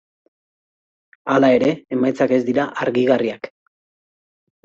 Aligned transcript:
Hala 1.33 1.51
ere, 1.57 1.69
emaitzak 1.97 2.33
ez 2.37 2.41
dira 2.49 2.65
argigarriak. 2.87 3.51